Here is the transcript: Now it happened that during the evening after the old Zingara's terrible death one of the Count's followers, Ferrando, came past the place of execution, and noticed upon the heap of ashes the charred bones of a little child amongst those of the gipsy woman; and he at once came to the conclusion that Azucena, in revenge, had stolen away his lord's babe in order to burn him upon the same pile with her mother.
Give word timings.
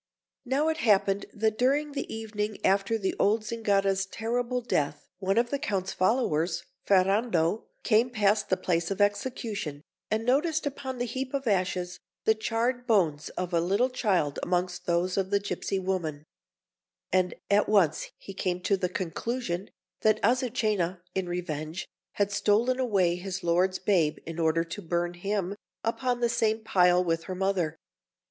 Now 0.45 0.67
it 0.69 0.77
happened 0.77 1.27
that 1.31 1.59
during 1.59 1.91
the 1.91 2.11
evening 2.11 2.57
after 2.65 2.97
the 2.97 3.13
old 3.19 3.43
Zingara's 3.45 4.07
terrible 4.07 4.59
death 4.59 5.07
one 5.19 5.37
of 5.37 5.51
the 5.51 5.59
Count's 5.59 5.93
followers, 5.93 6.63
Ferrando, 6.83 7.67
came 7.83 8.09
past 8.09 8.49
the 8.49 8.57
place 8.57 8.89
of 8.89 8.99
execution, 8.99 9.83
and 10.09 10.25
noticed 10.25 10.65
upon 10.65 10.97
the 10.97 11.05
heap 11.05 11.35
of 11.35 11.45
ashes 11.45 11.99
the 12.25 12.33
charred 12.33 12.87
bones 12.87 13.29
of 13.37 13.53
a 13.53 13.61
little 13.61 13.91
child 13.91 14.39
amongst 14.41 14.87
those 14.87 15.17
of 15.17 15.29
the 15.29 15.39
gipsy 15.39 15.77
woman; 15.77 16.23
and 17.13 17.33
he 17.47 17.55
at 17.55 17.69
once 17.69 18.09
came 18.37 18.59
to 18.61 18.75
the 18.77 18.89
conclusion 18.89 19.69
that 20.01 20.19
Azucena, 20.23 21.03
in 21.13 21.29
revenge, 21.29 21.87
had 22.13 22.31
stolen 22.31 22.79
away 22.79 23.17
his 23.17 23.43
lord's 23.43 23.77
babe 23.77 24.17
in 24.25 24.39
order 24.39 24.63
to 24.63 24.81
burn 24.81 25.13
him 25.13 25.55
upon 25.83 26.21
the 26.21 26.27
same 26.27 26.63
pile 26.63 27.03
with 27.03 27.25
her 27.25 27.35
mother. 27.35 27.77